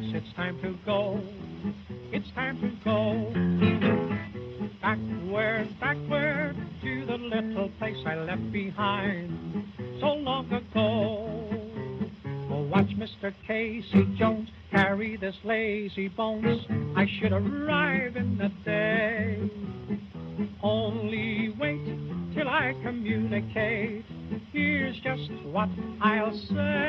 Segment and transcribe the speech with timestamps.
[0.00, 1.20] place, it's time to go.
[2.12, 3.32] It's time to go.
[4.80, 9.66] Backward, backward to the little place I left behind
[10.00, 11.48] so long ago.
[12.50, 13.32] Oh, watch Mr.
[13.46, 16.64] Casey Jones carry this lazy bones.
[16.96, 19.50] I should arrive in a day.
[20.62, 24.04] Only wait till I communicate.
[24.52, 25.68] Here's just what
[26.00, 26.85] I'll say.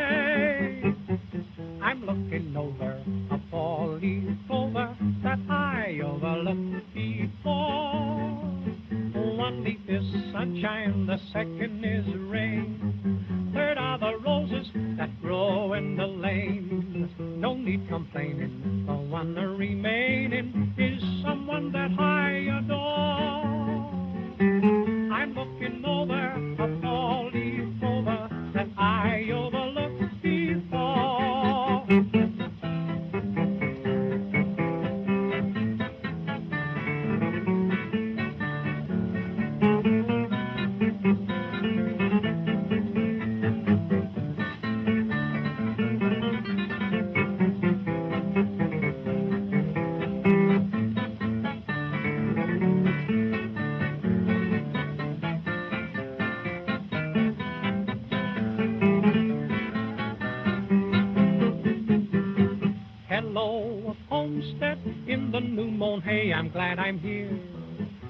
[66.38, 67.36] I'm glad I'm here.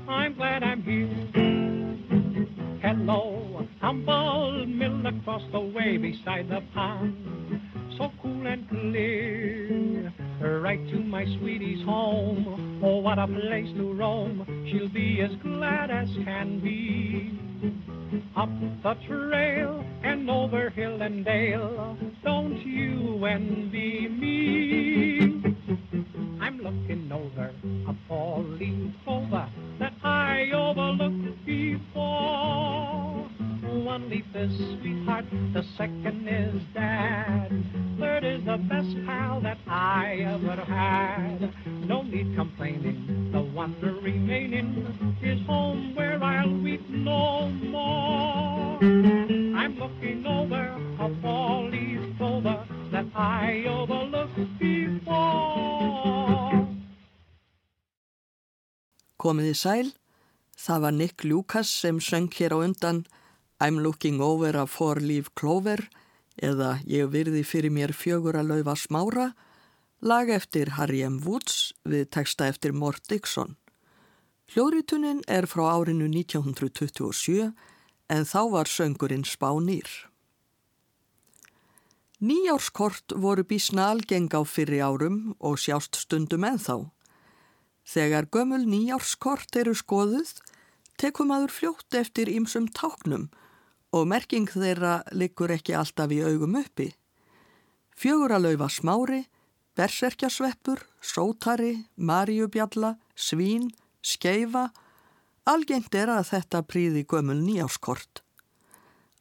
[0.06, 1.08] I'm glad I'm here.
[2.82, 7.62] Hello, humble mill across the way beside the pond.
[7.98, 10.14] So cool and clear.
[10.42, 12.82] Right to my sweetie's home.
[12.84, 14.46] Oh, what a place to roam.
[14.70, 17.32] She'll be as glad as can be.
[18.36, 18.50] Up
[18.84, 21.98] the trail and over hill and dale.
[22.26, 25.07] Don't you envy me?
[34.38, 37.50] Is sweetheart, the second is dad.
[38.00, 41.52] Third is the best pal that I ever had.
[41.66, 44.86] No need complaining, the one remaining
[45.24, 48.78] is home where I'll weep no more.
[49.62, 50.64] I'm looking over
[51.00, 55.58] a four-leaf clover that I overlooked before.
[59.18, 59.88] Komiði sæl,
[60.56, 63.08] það var Nick Lucas sem söng hér á undan
[63.60, 65.88] I'm looking over a four-leaf clover
[66.38, 69.32] eða Ég virði fyrir mér fjögur að laufa smára,
[70.02, 71.18] lag eftir Harry M.
[71.26, 73.56] Woods við texta eftir Mort Dixon.
[74.54, 77.50] Hljóriðtunin er frá árinu 1927
[78.14, 79.90] en þá var söngurinn Spánýr.
[82.22, 86.92] Nýjárskort voru bísna algeng á fyrri árum og sjást stundum ennþá.
[87.90, 90.30] Þegar gömul nýjárskort eru skoðuð,
[91.02, 93.30] tekum aður fljótt eftir ýmsum táknum
[93.98, 96.92] og merking þeirra liggur ekki alltaf í augum uppi.
[97.98, 99.24] Fjöguralaufa smári,
[99.78, 103.72] berserkjasveppur, sótari, marjubjalla, svín,
[104.02, 104.68] skeifa,
[105.50, 108.22] algengt er að þetta príði gömul nýjáskort.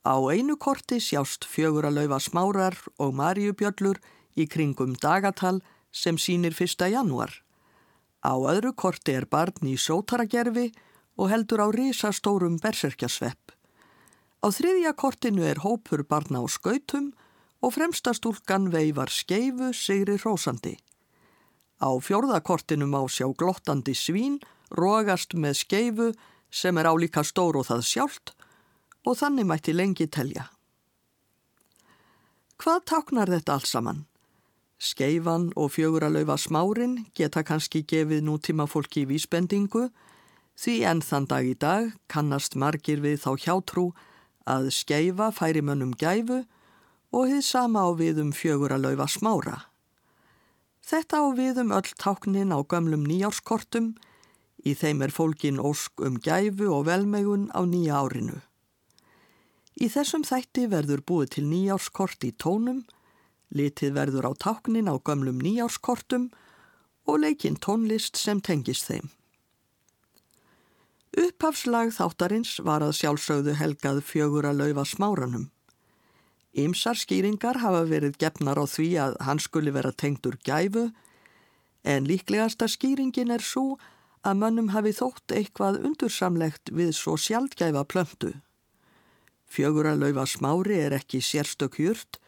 [0.07, 3.99] Á einu korti sjást fjöguralaufa smárar og marjubjöllur
[4.37, 5.59] í kringum dagatal
[5.91, 6.87] sem sínir 1.
[6.93, 7.33] janúar.
[8.23, 10.71] Á öðru korti er barn í sótaragerfi
[11.17, 13.56] og heldur á risastórum berserkjasvepp.
[14.47, 17.09] Á þriðja kortinu er hópur barna á skautum
[17.67, 20.77] og fremsta stúlkan veifar skeifu sigri rósandi.
[21.83, 24.39] Á fjórða kortinu má sjá glottandi svín
[24.71, 26.09] rógast með skeifu
[26.55, 28.37] sem er álíka stór og það sjálft
[29.03, 30.47] og þannig mætti lengi telja.
[32.63, 34.07] Hvað táknar þetta alls saman?
[34.79, 39.89] Skeifan og fjöguralaufa smárin geta kannski gefið nútíma fólki í vísbendingu
[40.55, 43.91] því enn þann dag í dag kannast margir við þá hjátrú
[44.47, 46.45] að skeifa færi mönnum gæfu
[47.13, 49.57] og þið sama á við um fjöguralaufa smára.
[50.87, 53.95] Þetta á við um öll táknin á gömlum nýjárskortum,
[54.63, 58.39] í þeim er fólkin ósk um gæfu og velmegun á nýja árinu.
[59.77, 62.85] Í þessum þætti verður búið til nýjárskort í tónum,
[63.51, 66.31] litið verður á táknin á gömlum nýjárskortum
[67.07, 69.11] og leikinn tónlist sem tengist þeim.
[71.17, 75.47] Upphafslag þáttarins var að sjálfsögðu helgað fjögur að laufa smáranum.
[76.57, 80.91] Ymsar skýringar hafa verið gefnar á því að hann skuli vera tengdur gæfu,
[81.89, 83.79] en líklegasta skýringin er svo
[84.27, 88.35] að mönnum hafi þótt eitthvað undursamlegt við svo sjaldgæfa plöntu.
[89.49, 92.21] Fjögur að laufa smári er ekki sérstök jurt,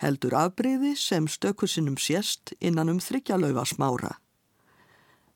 [0.00, 4.16] heldur afbreyði sem stökusinnum sést innan um þryggjalaufa smára.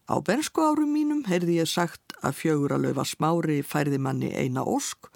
[0.05, 5.09] Á bensku árum mínum heyrði ég sagt að fjöguralaufa smári færði manni eina ósk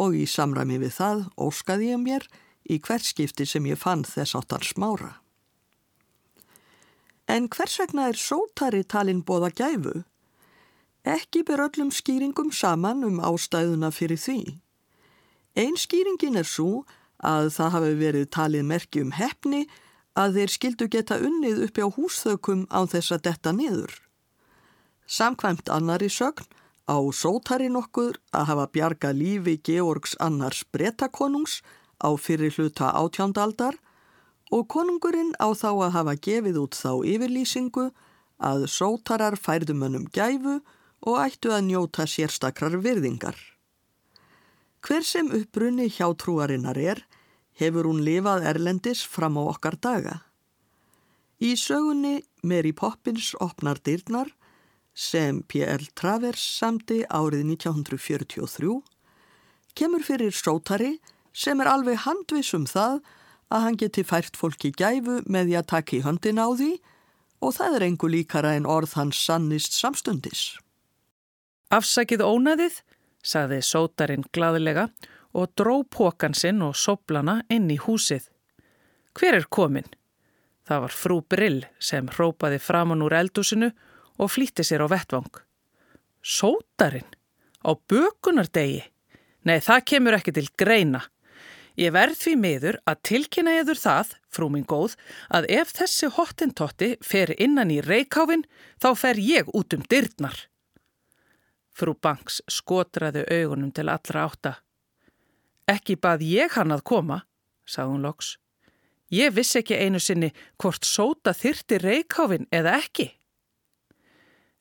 [0.00, 2.28] og í samræmi við það óskaði ég mér
[2.68, 5.18] í hverskipti sem ég fann þess áttar smára.
[7.28, 10.00] En hvers vegna er sótari talin bóða gæfu?
[11.04, 14.40] Ekki ber öllum skýringum saman um ástæðuna fyrir því.
[15.56, 16.86] Einn skýringin er svo
[17.20, 19.66] að það hafi verið talið merki um hefni
[20.18, 23.92] að þeir skildu geta unnið uppi á húsþökum á þess að detta niður.
[25.06, 26.48] Samkvæmt annari sögn
[26.90, 31.60] á sótari nokkur að hafa bjarga lífi Georgs annars bretakonungs
[32.02, 33.78] á fyrir hluta átjándaldar
[34.50, 37.90] og konungurinn á þá að hafa gefið út þá yfirlýsingu
[38.38, 40.58] að sótarar færðumönnum gæfu
[41.06, 43.36] og ættu að njóta sérstakrar virðingar.
[44.82, 47.02] Hver sem uppbrunni hjá trúarinnar er,
[47.58, 50.16] hefur hún lifað erlendis fram á okkar daga.
[51.38, 54.30] Í sögunni Mary Poppins opnar dyrnar
[54.94, 55.84] sem P.L.
[55.94, 58.72] Travers samti árið 1943
[59.78, 60.96] kemur fyrir sótari
[61.30, 62.98] sem er alveg handvis um það
[63.54, 66.72] að hann geti fært fólki gæfu með því að taka í höndin á því
[67.38, 70.58] og það er engu líkara en orð hans sannist samstundis.
[71.70, 72.80] Afsakið ónaðið,
[73.22, 74.88] sagði sótarinn glaðilega
[75.34, 78.28] og dró pókan sinn og soplana inn í húsið.
[79.18, 79.88] Hver er komin?
[80.68, 83.70] Það var frú Brill sem hrópaði framann úr eldúsinu
[84.18, 85.30] og flýtti sér á vettvang.
[86.22, 87.08] Sótarinn?
[87.64, 88.82] Á bökunardegi?
[89.48, 91.00] Nei, það kemur ekki til greina.
[91.78, 94.96] Ég verð því miður að tilkynna eður það, frú minn góð,
[95.30, 98.42] að ef þessi hottintotti fer innan í reikáfin,
[98.82, 100.40] þá fer ég út um dyrnar.
[101.70, 104.56] Frú Banks skotraði augunum til allra átta.
[105.68, 107.22] Ekki bað ég hann að koma,
[107.68, 108.36] sagði hún loks.
[109.12, 113.10] Ég vissi ekki einu sinni hvort sóta þyrti reikáfin eða ekki.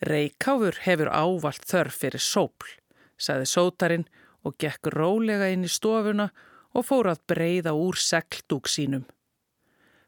[0.07, 2.69] Reikáfur hefur ávalt þörf fyrir sópl,
[3.18, 4.07] sagði sótarin
[4.45, 6.30] og gekk rólega inn í stofuna
[6.77, 9.07] og fór að breyða úr segldúk sínum.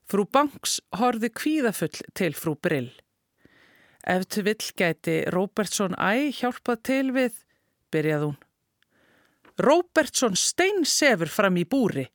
[0.10, 2.92] Frú Banks horfi kvíðafull til frú Brill.
[4.07, 7.36] Ef til vill gæti Róbertsson æg hjálpað til við,
[7.94, 8.38] byrjað hún.
[9.59, 12.06] Róbertsson stein sefur fram í búri,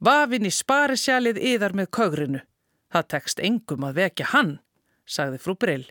[0.00, 2.40] vafin í sparisjalið yðar með kögrinu.
[2.92, 4.52] Það tekst engum að vekja hann,
[5.04, 5.86] sagði frú Brill,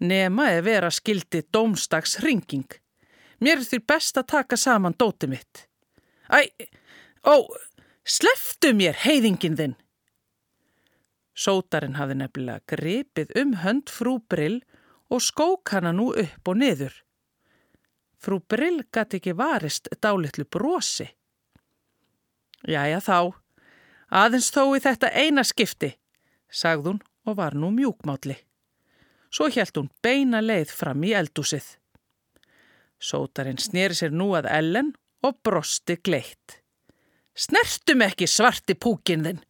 [0.00, 2.68] nema eða vera skildi dómstags ringing.
[3.40, 5.66] Mér er því best að taka saman dóti mitt.
[6.32, 6.48] Æ,
[7.26, 7.42] Ó,
[8.06, 9.74] sleftu mér heiðingin þinn!
[11.36, 14.62] Sótarinn hafði nefnilega gripið um hönd frú Brill
[15.12, 16.94] og skók hana nú upp og niður.
[18.22, 21.06] Frú Brill gæti ekki varist dálitlu brosi.
[22.66, 23.18] Jæja þá,
[24.10, 25.92] aðeins þó í þetta eina skipti,
[26.50, 28.36] sagði hún og var nú mjúkmátli.
[29.30, 31.66] Svo helt hún beina leið fram í eldúsið.
[32.98, 34.94] Sótarinn snýri sér nú að ellen
[35.26, 36.62] og brosti gleitt.
[37.36, 39.42] Snertum ekki svarti púkinn þinn,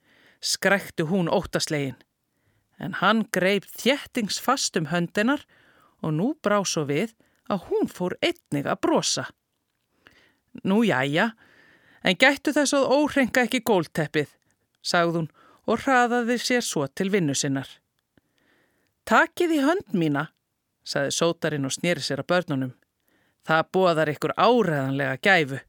[0.43, 1.95] skræktu hún óttaslegin.
[2.83, 5.47] En hann greip þjættingsfast um höndinar
[6.03, 7.15] og nú brá svo við
[7.51, 9.27] að hún fór einnig að brosa.
[10.65, 11.31] Nú jæja,
[12.03, 14.31] en gættu þess að óhrenga ekki gólteppið,
[14.83, 15.29] sagði hún
[15.67, 17.69] og hraðaði sér svo til vinnu sinnar.
[19.07, 20.29] Takið í hönd mína,
[20.87, 22.75] sagði sótarinn og snýri sér að börnunum.
[23.47, 25.61] Það bóðar ykkur áreðanlega gæfu.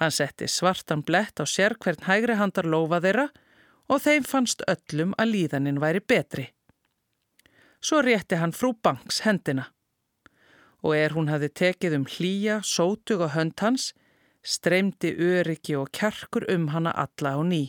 [0.00, 3.26] Hann setti svartan blett á sér hvern hægri handar lofa þeirra
[3.90, 6.46] og þeim fannst öllum að líðaninn væri betri.
[7.84, 9.66] Svo rétti hann frú Banks hendina
[10.80, 13.92] og er hún hafi tekið um hlýja, sótug og hönd hans,
[14.42, 17.64] streymdi öryggi og kjarkur um hana alla á ný.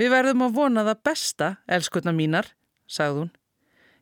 [0.00, 2.48] Við verðum að vona það besta, elskutna mínar,
[2.90, 3.32] sagði hún.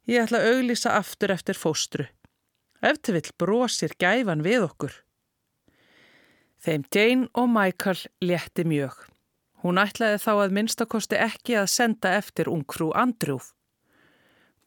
[0.08, 2.06] Ég ætla að auglýsa aftur eftir fóstru.
[2.82, 4.94] Eftir vill brosir gæfan við okkur.
[6.62, 8.94] Þeim Jane og Michael létti mjög.
[9.62, 13.52] Hún ætlaði þá að minnstakosti ekki að senda eftir ungfrú Andrjúf.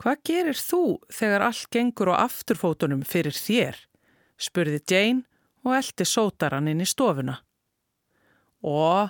[0.02, 0.82] Hvað gerir þú
[1.14, 3.78] þegar allt gengur á afturfótunum fyrir þér?
[4.36, 5.24] spurði Jane
[5.64, 7.40] og eldi sótaran inn í stofuna.
[8.60, 9.08] Ó,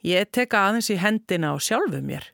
[0.00, 2.30] ég teka aðeins í hendina á sjálfu mér,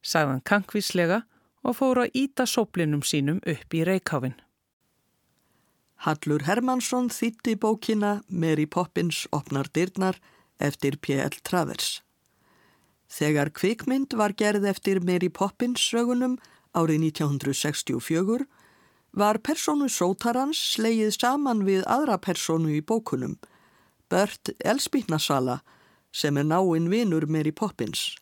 [0.00, 1.24] sagðan kankvíslega
[1.66, 4.38] og fór að íta sóplinum sínum upp í reikháfinn.
[6.04, 10.18] Hallur Hermansson þýtti bókina Mary Poppins opnar dyrnar
[10.60, 11.40] eftir P.L.
[11.42, 12.02] Travers.
[13.08, 16.36] Þegar kvikmynd var gerð eftir Mary Poppins sögunum
[16.76, 18.46] árið 1964
[19.16, 23.38] var personu sótarans slegið saman við aðra personu í bókunum,
[24.12, 25.62] Bert Elspítnasala,
[26.12, 28.14] sem er náinn vinur Mary Poppins.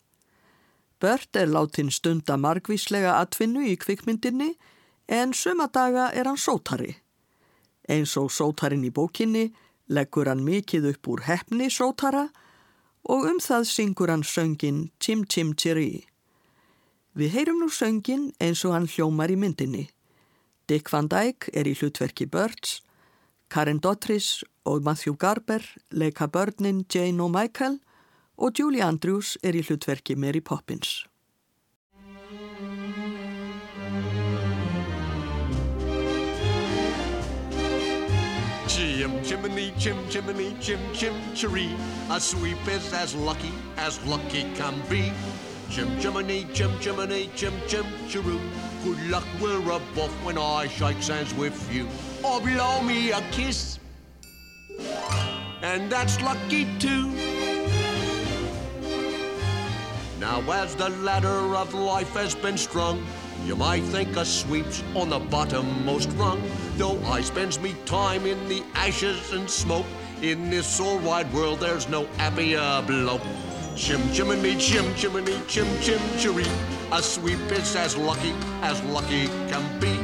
[1.02, 4.54] Bert er látin stunda margvíslega atvinnu í kvikmyndinni
[5.10, 6.94] en sömadaga er hann sótari.
[7.90, 9.50] Eins og sótarin í bókinni
[9.92, 12.28] leggur hann mikið upp úr hefni sótara
[13.04, 16.06] og um það syngur hann söngin Chim Chim Chiri.
[17.14, 19.84] Við heyrum nú söngin eins og hann hljómar í myndinni.
[20.66, 22.80] Dick Van Dyke er í hlutverki Birds,
[23.48, 25.62] Karen Dottris og Matthew Garber
[25.94, 27.78] leika börnin Jane og Michael
[28.36, 31.04] og Julie Andrews er í hlutverki Mary Poppins.
[38.66, 41.76] Chim chimney, chim chimney, chim chim chiree.
[42.10, 45.12] A sweep is as lucky as lucky can be.
[45.74, 48.38] Chim chimney, chim chimney, chim chim chiroo.
[48.84, 51.88] Good luck we're above when I shake hands with you.
[52.22, 53.80] Or blow me a kiss.
[55.62, 57.10] And that's lucky too.
[60.20, 63.04] Now as the ladder of life has been strung,
[63.44, 66.40] you might think a sweep's on the bottommost rung.
[66.76, 69.86] Though I spends me time in the ashes and smoke,
[70.22, 73.26] in this all wide world there's no happier bloke.
[73.76, 76.46] Chim chimney, chim chimney, chim chim chiree.
[76.92, 79.98] A sweep is as lucky as lucky can be.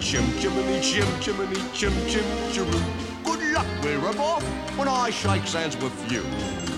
[0.00, 2.82] Chim chimney, chim chimney, chim chim chiroo.
[3.22, 4.42] Good luck we're above
[4.78, 6.22] when I shake hands with you.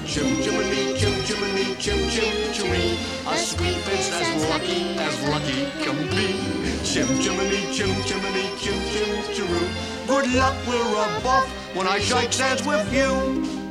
[0.04, 2.98] Chim chimney, chim chimney, chim chim chiree.
[3.28, 6.26] A sweep is as lucky as lucky can be.
[6.82, 9.68] Chim chimney, chim chimney, chim chim chiroo.
[10.08, 13.62] Good luck we're above when I shake hands with you.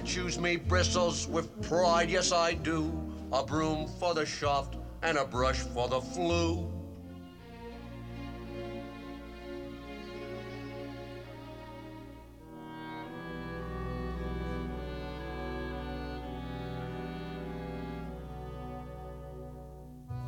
[0.00, 2.90] I choose me bristles with pride, yes I do.
[3.34, 6.72] A broom for the shaft and a brush for the flue.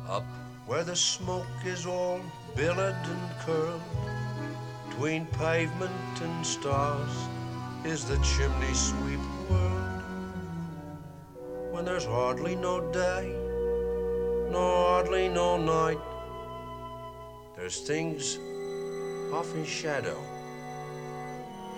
[0.07, 0.23] Up
[0.67, 2.21] where the smoke is all
[2.55, 3.81] billowed and curled,
[4.87, 7.09] between pavement and stars
[7.83, 10.03] is the chimney sweep world.
[11.71, 13.35] When there's hardly no day,
[14.51, 15.99] nor hardly no night,
[17.55, 18.37] there's things
[19.33, 20.17] off in shadow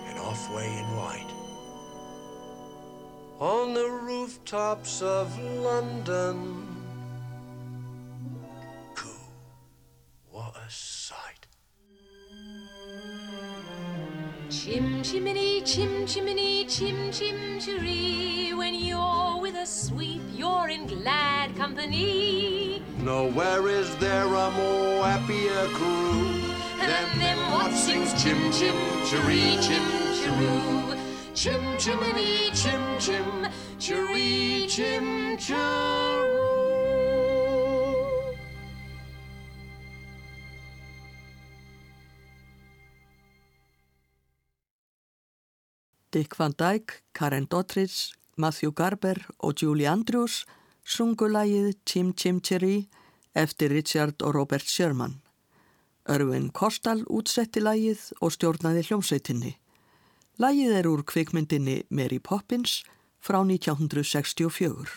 [0.08, 1.30] and off way in light.
[3.38, 6.65] On the rooftops of London,
[15.06, 18.52] chimney, chim chimney, chim chim chiree.
[18.56, 22.82] When you're with a sweep, you're in glad company.
[22.98, 26.40] Nowhere is there a more happier crew
[26.80, 28.74] than them what sings chim chim
[29.06, 29.86] chiree, chim
[30.18, 30.98] chiroo.
[31.34, 33.46] Chim chimney, chim chim
[33.78, 36.25] chiree, chim chiroo.
[46.16, 50.46] Dick Van Dyke, Karen Dottridge, Matthew Garber og Julie Andrews
[50.80, 52.86] sungu lagið Chim Chim Cherry
[53.36, 55.18] eftir Richard og Robert Sherman.
[56.08, 59.52] Örvin Kostal útsetti lagið og stjórnaði hljómsveitinni.
[60.40, 62.78] Lagið er úr kvikmyndinni Mary Poppins
[63.20, 64.88] frá 1964.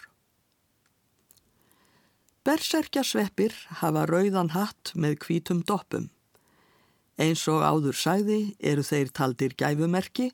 [2.48, 6.14] Berserkjasveppir hafa rauðan hatt með hvítum doppum.
[7.20, 10.32] Eins og áður sæði eru þeir taldir gæfumerki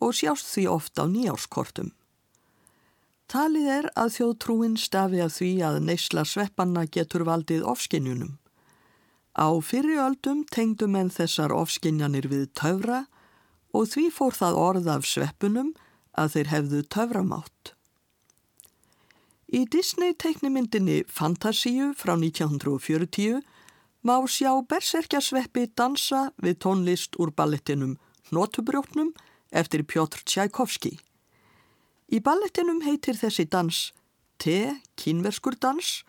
[0.00, 1.92] og sjást því oft á nýjáskortum.
[3.30, 8.38] Talið er að þjóðtrúin stafi af því að neysla sveppanna getur valdið ofskinjunum.
[9.38, 13.04] Á fyriröldum tengdu menn þessar ofskinjanir við töfra
[13.70, 15.70] og því fór það orð af sveppunum
[16.18, 17.72] að þeir hefðu töframátt.
[19.50, 23.40] Í Disney teiknimyndinni Fantasíu frá 1940
[24.06, 27.96] má sjá berserkjasveppi dansa við tónlist úr ballettinum
[28.30, 29.10] Notubrjóknum
[29.50, 30.98] eftir Pjótr Tchaikovski.
[32.10, 33.90] Í ballettinum heitir þessi dans
[34.40, 36.00] Te, kínverskur dans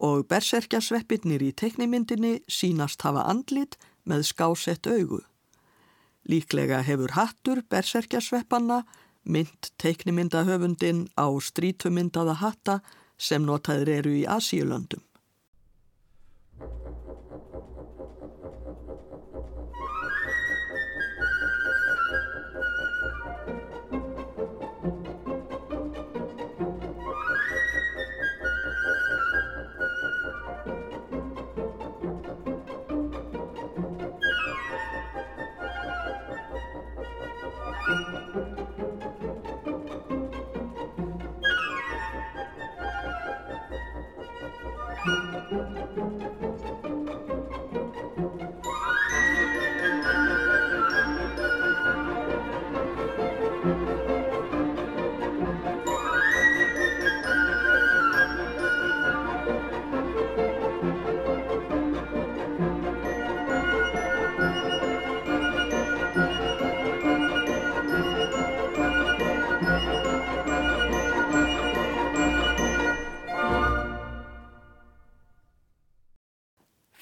[0.00, 3.76] og berserkjasveppirnir í teiknimyndinni sínast hafa andlit
[4.08, 5.20] með skásett augu.
[6.28, 8.82] Líklega hefur hattur berserkjasveppanna
[9.28, 12.78] mynd teiknimyndahöfundin á strítumyndaða hatta
[13.18, 15.02] sem notaður eru í Asíulöndum.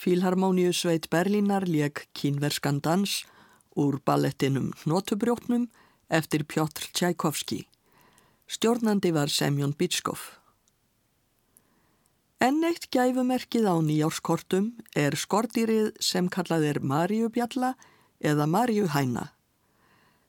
[0.06, 3.24] Fílharmoníu sveit Berlínar leik kínverskan dans
[3.74, 5.66] úr ballettinum Notubrjótnum
[6.08, 7.66] eftir Pjótr Tchaikovski.
[8.46, 10.38] Stjórnandi var Semjón Bitskov.
[12.38, 17.74] Enn eitt gæfumerkið á nýjárskortum er skordýrið sem kallað er Marjubjalla
[18.22, 19.32] eða Marjuhæna.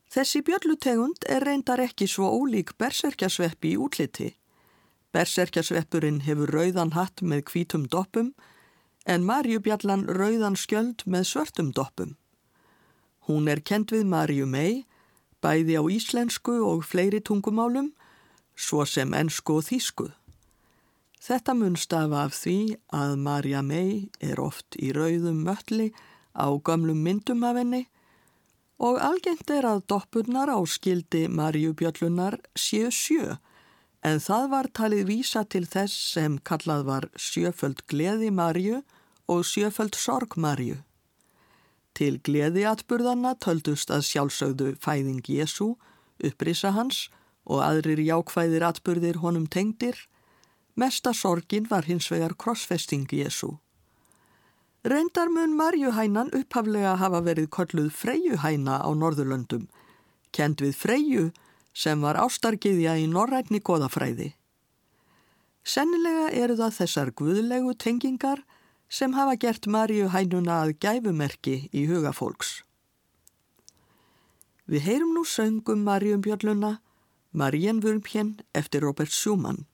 [0.10, 4.34] Þessi bjöllutegund er reyndar ekki svo ólík berserkjasveppi í útliti.
[5.14, 8.34] Berserkjasveppurinn hefur rauðan hatt með hvítum doppum
[9.08, 12.18] en Marjubjallan rauðan skjöld með svörtum doppum.
[13.28, 14.84] Hún er kent við Marju mei,
[15.44, 17.94] bæði á íslensku og fleiri tungumálum,
[18.56, 20.10] svo sem ennsku og þýsku.
[21.24, 25.92] Þetta mun stafa af því að Marja mei er oft í rauðum mölli
[26.36, 27.88] á gamlum myndum af henni
[28.78, 33.38] og algengt er að doppurnar á skildi Marjubjallunar séu sjö,
[34.06, 38.84] en það var talið vísa til þess sem kallað var sjöföld gleði Marju
[39.28, 40.80] og sjöföld sorg Marju.
[41.98, 45.76] Til gleði atburðana töldust að sjálfsögðu fæðing Jésu,
[46.24, 47.08] upprisa hans
[47.46, 49.98] og aðrir jákvæðir atburðir honum tengdir,
[50.76, 53.58] mesta sorgin var hins vegar krossfesting Jésu.
[54.88, 59.66] Reyndar mun Marjuhænan upphaflega hafa verið kolluð Freyjuhæna á Norðurlöndum,
[60.32, 61.24] kend við Freyju
[61.74, 64.36] sem var ástargiðja í norrætni goðafræði.
[65.68, 68.46] Sennilega eru það þessar guðlegu tengingar
[68.90, 72.62] sem hafa gert Marju hænuna að gæfumerki í huga fólks.
[74.68, 76.78] Við heyrum nú söngum Marjum Björluna,
[77.32, 79.66] Marienvurmpjen eftir Robert Schumann.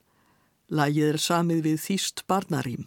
[0.70, 2.86] Lægið er samið við þýst barnarím.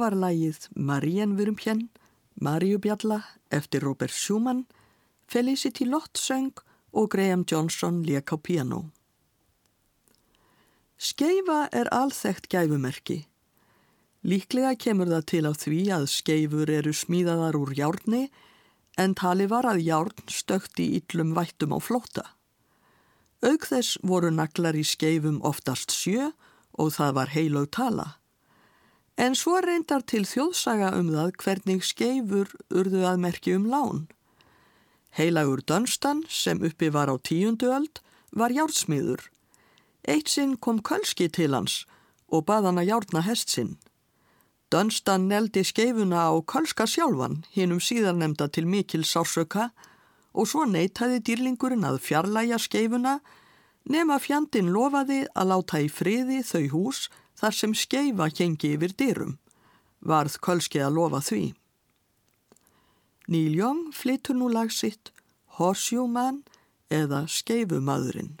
[0.00, 1.88] var lægið Marienvurmpjenn,
[2.40, 3.20] Mariubjalla
[3.52, 4.64] eftir Robert Schumann,
[5.28, 6.56] Felicity Lott söng
[6.92, 8.90] og Graham Johnson lék á piano.
[10.98, 13.26] Skeifa er alþekkt gæfumerki.
[14.20, 18.26] Líklega kemur það til á því að skeifur eru smíðaðar úr járni
[19.00, 22.24] en tali var að járn stökt í yllum vættum á flóta.
[23.40, 26.32] Aug þess voru naglar í skeifum oftast sjö
[26.76, 28.19] og það var heilög tala.
[29.20, 34.06] En svo reyndar til þjóðsaga um það hvernig skeifur urðu að merki um lán.
[35.12, 38.00] Heilagur Dönstan sem uppi var á tíundu öld
[38.32, 39.26] var járnsmiður.
[40.08, 41.84] Eitt sinn kom Kölski til hans
[42.32, 43.76] og bað hann að járna hest sinn.
[44.72, 49.68] Dönstan neldi skeifuna á Kölska sjálfan, hinnum síðarnemda til mikil sársöka
[50.32, 53.18] og svo neytaði dýrlingurinn að fjarlæga skeifuna
[53.84, 57.08] nema fjandin lofaði að láta í friði þau hús
[57.40, 59.38] þar sem skeifa kengi yfir dyrum.
[60.00, 61.44] Varð Kölski að lofa því.
[63.30, 65.12] Níljón flytur nú lagsitt
[65.56, 66.42] Horsjúmann
[66.90, 68.40] eða Skeifumadurinn.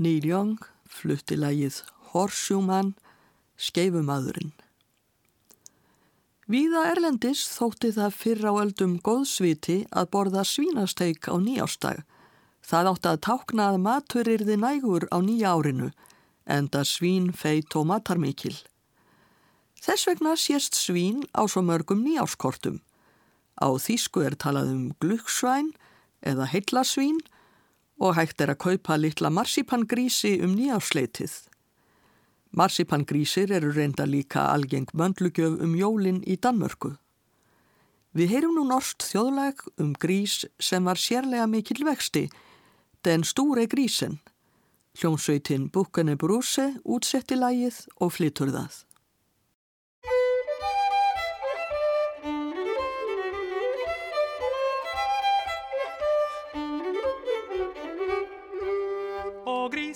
[0.00, 0.56] Neil Young
[0.88, 1.82] flutti lægið
[2.14, 2.94] Horseshoe Man,
[3.60, 4.54] skeifumadurinn.
[6.50, 12.00] Víða Erlendis þótti það fyrr á öldum góðsviti að borða svínasteik á nýjástag.
[12.64, 15.90] Það átti að tákna að matur yrði nægur á nýja árinu,
[16.48, 18.56] enda svín, feit og matarmikil.
[19.84, 22.80] Þess vegna sést svín á svo mörgum nýjáskortum.
[23.60, 25.74] Á þýsku er talað um glukksvæn
[26.24, 27.20] eða heillasvín
[28.00, 31.34] og hægt er að kaupa litla marsipangrísi um nýjársleitið.
[32.56, 36.96] Marsipangrísir eru reynda líka algeng möndlugjöf um jólinn í Danmörku.
[38.16, 42.26] Við heyrum nú norst þjóðlag um grís sem var sérlega mikil vexti,
[43.06, 44.18] den stúre grísen.
[44.98, 48.89] Hljómsveitin Búkane Brúse útsetti lægið og flytur það.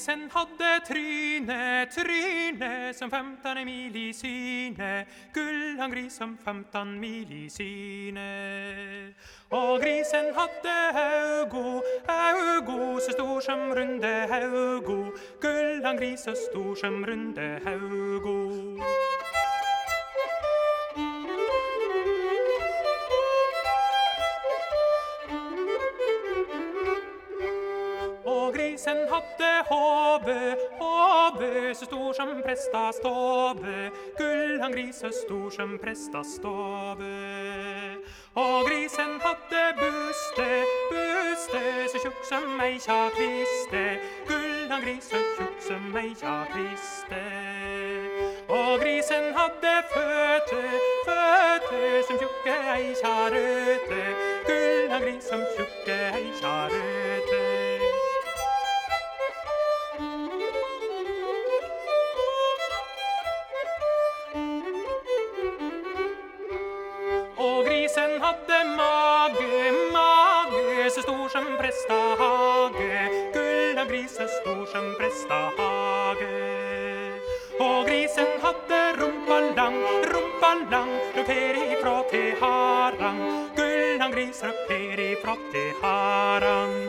[0.05, 5.07] Grisen hadde tryne, tryne som 15 mil i syne.
[5.33, 9.15] Gullan gris som 15 mil i syne.
[9.51, 15.15] Og grisen hadde augo, augo så stor som runde haugo.
[15.41, 18.75] Gullan gris så stor som runde haugo.
[28.85, 33.91] Grisen hadde håbe, håbe så stor som presta stove.
[34.19, 37.17] Gullan gris så stor som presta ståbe.
[38.35, 40.49] Og grisen hadde buste,
[40.91, 42.77] buste så tjukk som ei
[43.17, 43.85] kviste.
[44.29, 46.13] Gullan gris så tjukk som ei
[46.53, 47.23] kviste.
[48.49, 50.77] Og grisen hadde føtter,
[51.09, 52.93] føtter som tjukke ei
[53.33, 54.05] røte.
[54.45, 56.94] Gullan gris som tjukke ei røte.
[71.45, 76.31] som prestehage, gull av grisen stor som prestehage.
[77.61, 79.77] Og grisen hadde rumpa lang,
[80.13, 83.21] rumpa lang, løp herifra til Harang.
[83.59, 86.81] Gull av gris løp herifra til Harang.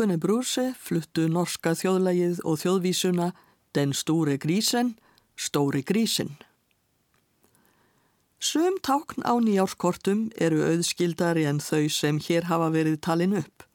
[0.00, 3.26] Bukunni Brúse fluttu norska þjóðlægið og þjóðvísuna
[3.76, 4.94] Den stóri grísen,
[5.36, 6.30] Stóri grísin.
[8.40, 13.68] Sum tákn á nýjárskortum eru auðskildari en þau sem hér hafa verið talin upp.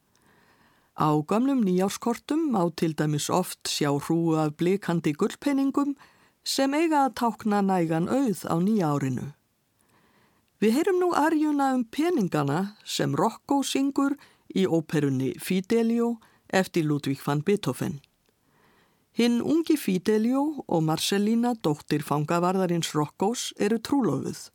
[0.98, 5.94] Á gamlum nýjárskortum má til dæmis oft sjá hrúu af blikandi gullpenningum
[6.42, 9.30] sem eiga að tákna nægan auð á nýjárinu.
[10.58, 14.18] Við heyrum nú arjuna um peningana sem Rocco syngur
[14.56, 16.16] í óperunni Fidelio
[16.48, 18.00] eftir Ludvík van Beethoven.
[19.16, 24.50] Hinn ungi Fidelio og Marcelina, dóttir fangavarðarins Roccos, eru trúlofuð.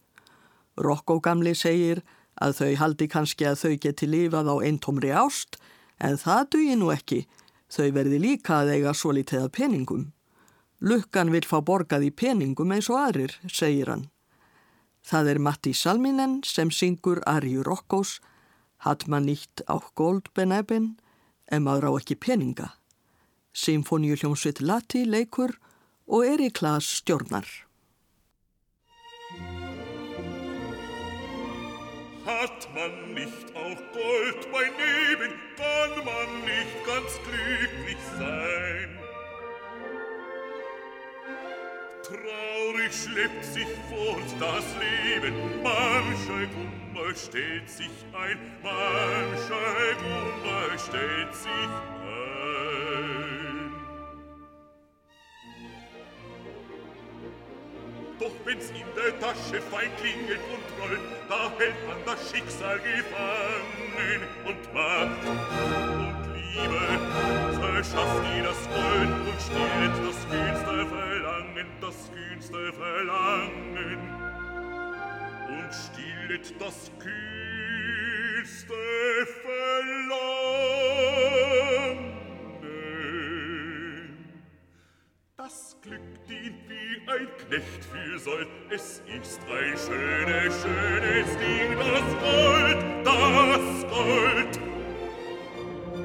[0.77, 2.03] Rocco gamli segir
[2.41, 5.57] að þau haldi kannski að þau geti lifað á eintómri ást,
[5.97, 7.25] en það dugi nú ekki.
[7.71, 10.05] Þau verði líka að eiga svo litið að peningum.
[10.81, 14.09] Lukkan vil fá borgað í peningum eins og aðrir, segir hann.
[15.01, 18.19] Það er Matti Salminen sem syngur Arju Roccos,
[18.82, 20.98] Hat man nicht auch Gold beneben,
[21.46, 22.72] en maður á ekki peninga.
[23.54, 25.54] Symfóníu hljómsveit Lati leikur
[26.10, 27.46] og er í klas stjórnar.
[32.26, 39.11] Hat man nicht auch Gold bei Neben, kann man nicht ganz glücklich sein.
[42.12, 51.71] Traurig schleppt sich fort das Leben, manche Kummer stellt sich ein, manche Kummer stellt sich
[52.04, 52.52] ein.
[58.19, 64.28] Doch wenn's in der Tasche fein klingelt und rollt, da hält man das Schicksal gefangen
[64.45, 66.83] und Macht und Liebe
[67.59, 73.99] verschafft dir das Glück und stillt das kühnste Verlangen, das kühnste Verlangen.
[75.47, 78.73] Und stillet das kühnste
[79.43, 80.41] Verlangen.
[85.37, 92.09] Das Glück dient wie ein Knecht für Sold, es ist ein schönes, schönes Ding, das
[92.21, 94.70] Gold, das Gold,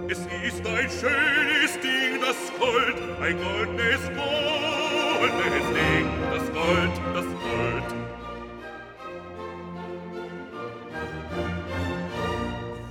[0.09, 7.95] Es ist ein schönes Ding, das Gold, ein goldenes, goldenes Ding, das Gold, das Gold.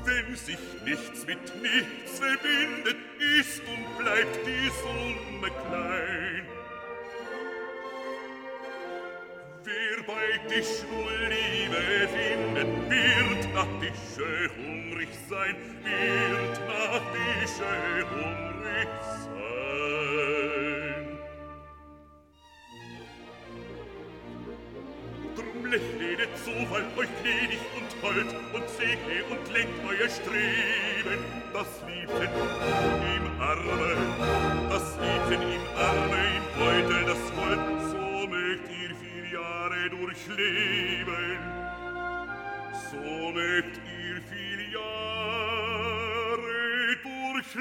[0.04, 2.98] Wenn sich nichts mit nichts verbindet,
[3.40, 6.46] ist und bleibt die Summe klein.
[9.64, 12.25] Wer bei Tisch nur Liebe findet,
[13.66, 17.74] nach Tische hungrig sein, wird nach Tische
[18.12, 18.90] hungrig
[19.24, 19.46] sein.
[25.36, 31.22] Drum lehnet zu, weil euch gnädig und hold und segne und lenkt euer Streben,
[31.54, 32.34] das Liebchen
[33.16, 33.92] im Arme,
[34.70, 41.35] das Liebchen im Arme, im Beutel das Gold, so mögt ihr vier Jahre durchleben
[43.04, 44.96] solet il filiare
[47.04, 47.52] durch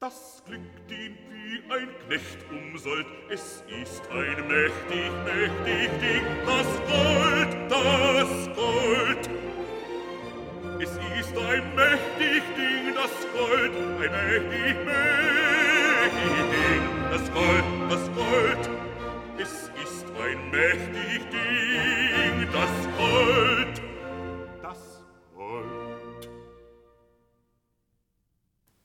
[0.00, 7.52] Das glückt ihm wie ein Knecht umsollt, es ist ein mächtig, mächtig Ding, das Gold,
[7.70, 9.30] das Gold.
[10.80, 18.81] Es ist ein mächtig Ding, das Gold, ein mächtig Ding, das Gold, das Gold.
[20.32, 23.82] Ein mächtig Ding, das Gold,
[24.62, 25.04] das
[25.36, 26.30] Gold.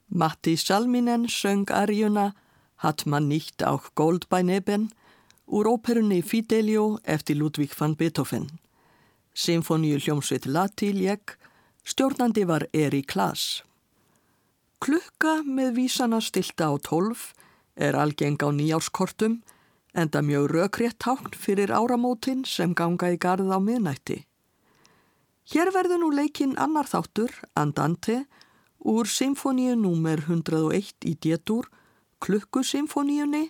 [0.10, 2.34] Matti Salminen söng arjuna
[2.78, 4.92] Hat man nicht auch Gold bei Neben
[5.46, 8.60] úr óperunni Fidelio eftir Ludvík van Beethoven.
[9.34, 11.38] Symfoníu hljómsveit Lati lék,
[11.84, 13.64] stjórnandi var Eri Klaas.
[14.82, 17.32] Klukka með vísana stilta á tólf
[17.76, 19.44] er algeng á nýjárskortum
[19.98, 24.24] enda mjög rökrétt tákn fyrir áramótin sem ganga í garð á miðnætti.
[25.50, 28.26] Hér verður nú leikinn annar þáttur, Andante,
[28.84, 30.26] úr Symfoníu nr.
[30.28, 31.70] 101 í D-dúr
[32.22, 33.50] klukkusymfoníunni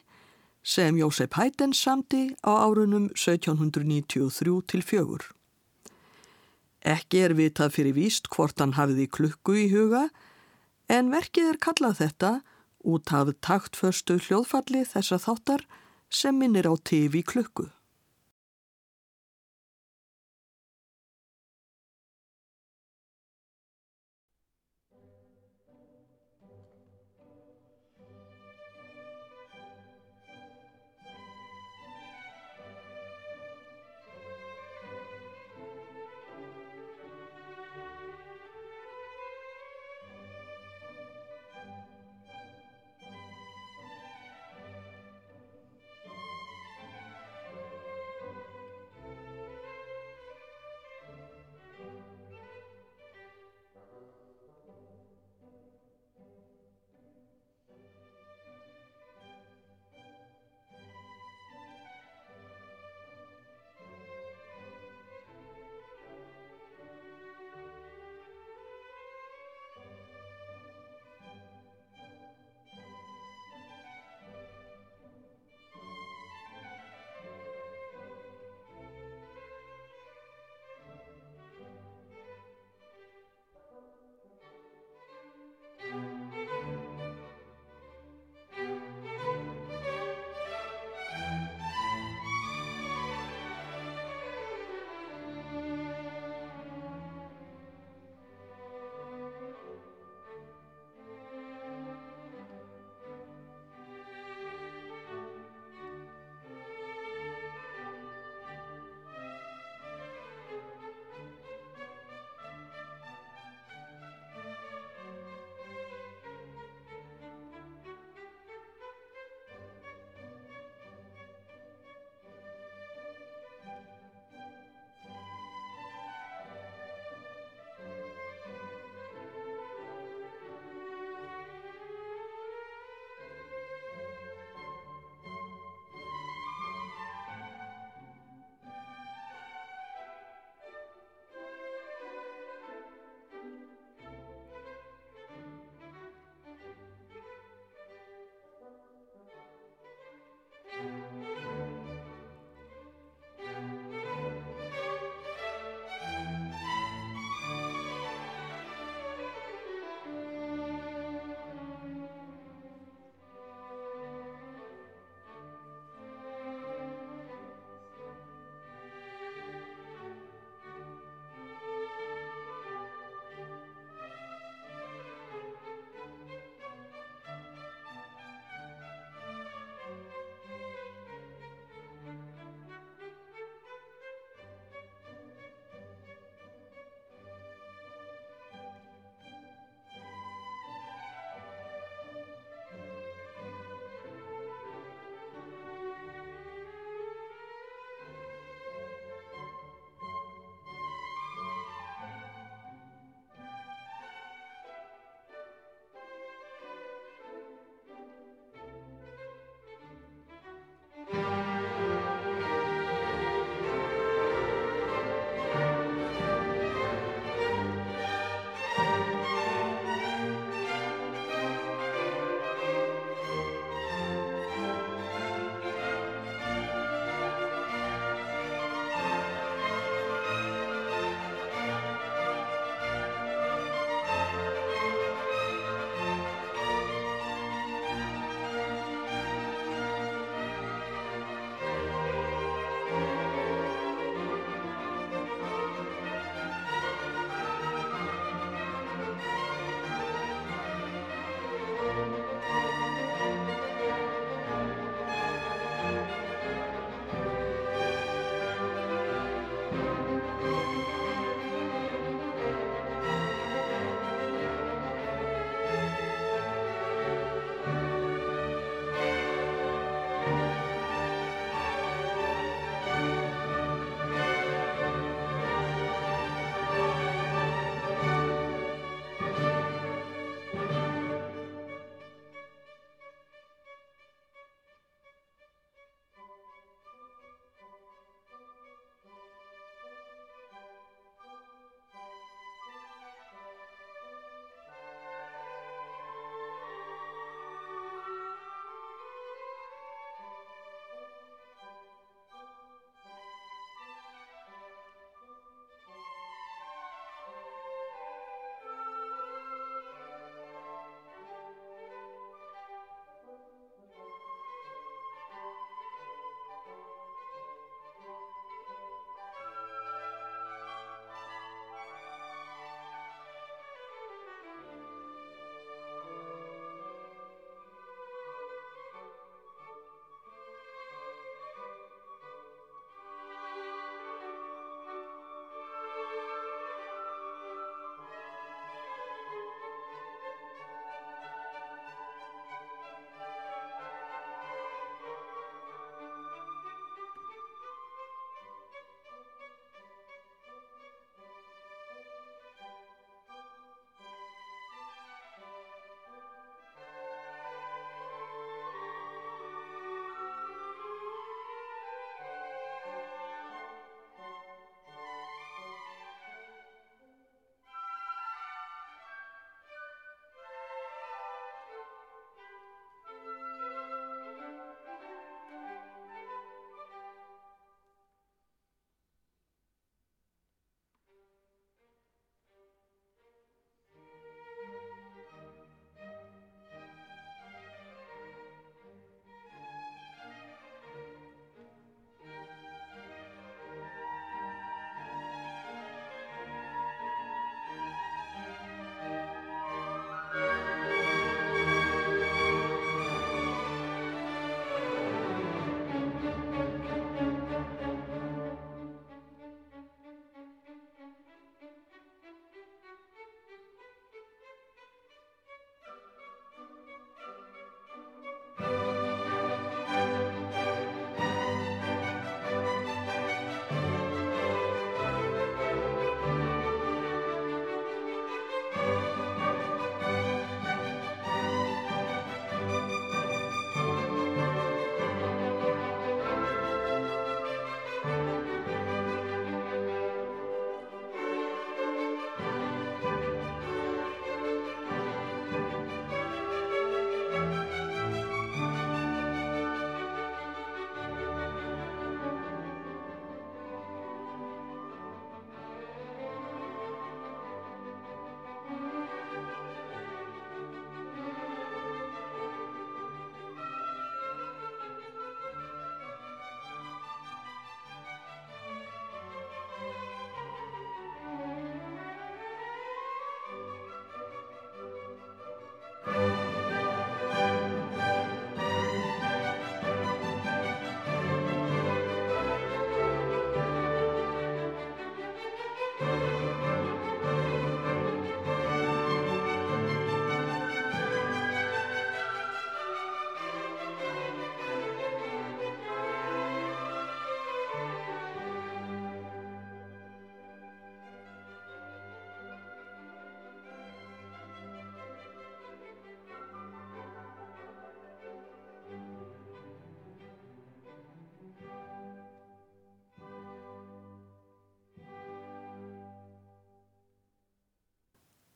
[0.64, 5.24] sem Jósef Haydn samti á árunum 1793 til fjögur.
[6.84, 10.08] Ekki er vitað fyrir víst hvort hann hafiði klukku í huga
[10.88, 12.32] en verkið er kallað þetta
[12.88, 15.66] út af taktförstu hljóðfalli þessa þáttar
[16.10, 17.70] sem minnir á TV klukku.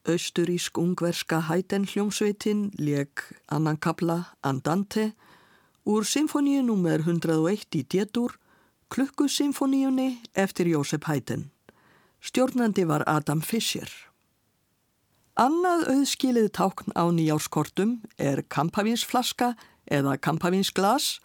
[0.06, 3.10] Austurísk ungverska hæten hljómsveitin leg
[3.47, 5.14] annan kabla Andante
[5.86, 7.04] úr symfoníu nr.
[7.06, 8.34] 101 í Détur,
[8.89, 11.52] klukkusymfoníunni eftir Jósef Hæten.
[12.22, 13.89] Stjórnandi var Adam Fischer.
[15.38, 19.54] Annað auðskilið tákn á nýjárskortum er kampavínsflaska
[19.86, 21.20] eða kampavínsglas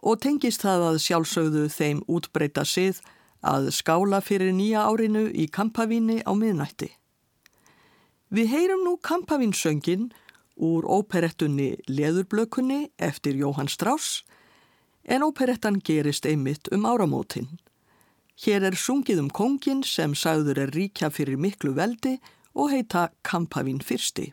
[0.00, 3.04] og tengist það að sjálfsögðu þeim útbreyta sið
[3.44, 6.96] að skála fyrir nýja árinu í kampavíni á miðnætti.
[8.26, 10.08] Við heyrum nú kampavínsöngin
[10.58, 14.24] úr óperettunni Leðurblökunni eftir Jóhann Strauss
[15.04, 17.60] en óperettan gerist einmitt um áramótin.
[18.34, 22.16] Hér er sungið um kongin sem sagður er ríkja fyrir miklu veldi
[22.52, 24.32] og heita Kampavín fyrsti.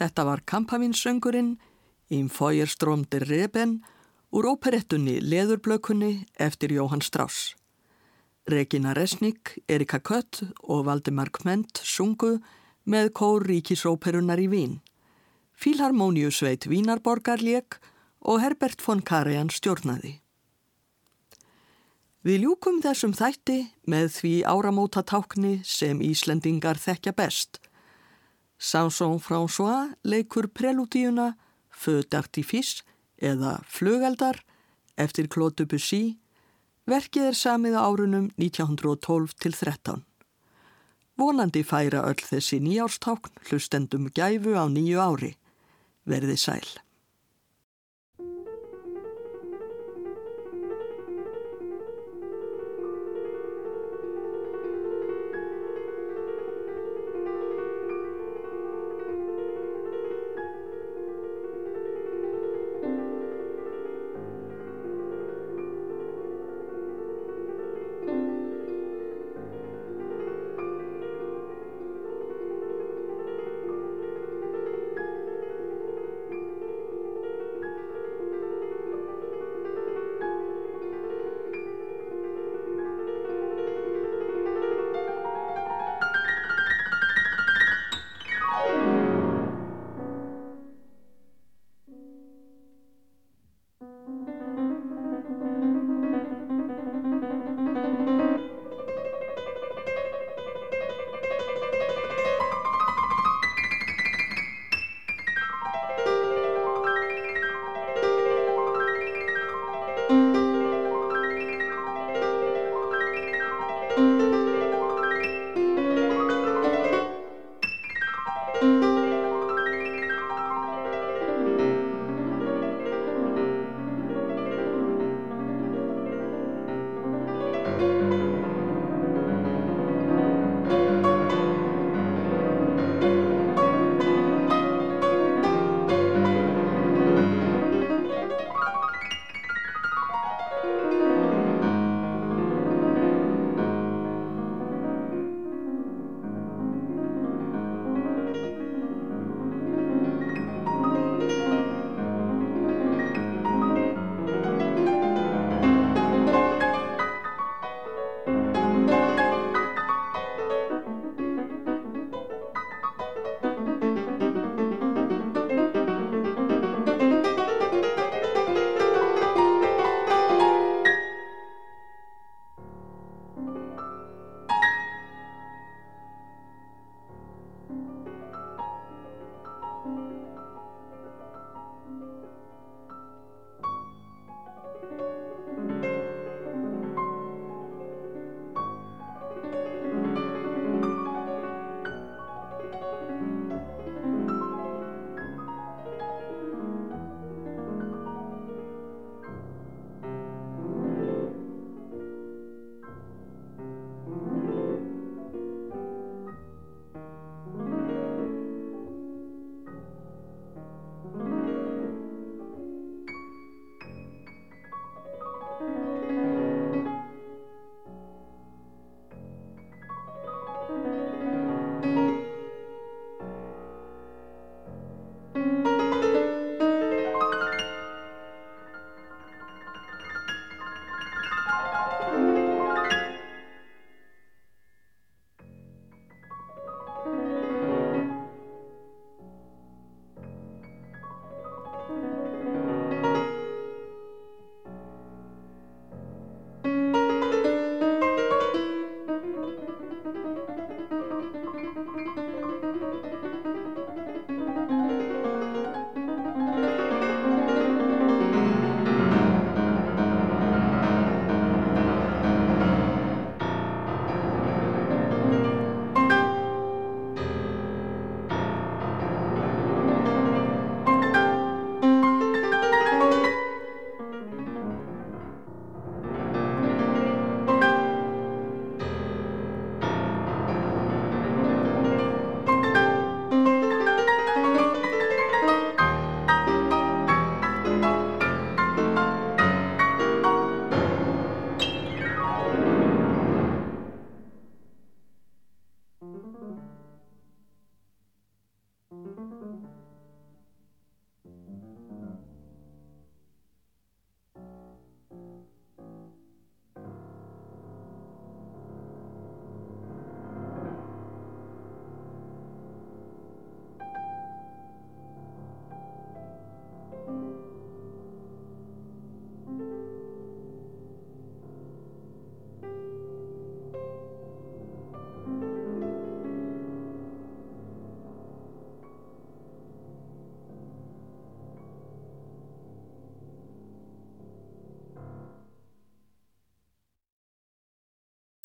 [0.00, 1.58] Þetta var kampavinsöngurinn
[2.08, 3.82] Im Feuerstrom der Reben
[4.32, 7.54] úr óperettunni Leðurblökunni eftir Jóhann Strauss.
[8.48, 12.38] Regina Resnik, Erika Kött og Valdemar Kment sungu
[12.88, 14.74] með kór ríkisóperunar í Vín.
[15.52, 17.76] Fílharmóniusveit Vínarborgar lék
[18.24, 20.16] og Herbert von Karajan stjórnaði.
[22.24, 27.60] Við ljúkum þessum þætti með því áramóta tákni sem Íslendingar þekkja best–
[28.60, 31.32] Samson François leikur prelútíuna
[31.72, 32.84] Feu d'artifice
[33.16, 34.42] eða Flugeldar
[35.00, 36.18] eftir Claude Debussy.
[36.84, 40.04] Verkið er samið á árunum 1912 til 13.
[41.16, 45.32] Vonandi færa öll þessi nýjárstákn hlustendum gæfu á nýju ári.
[46.04, 46.68] Verði sæl.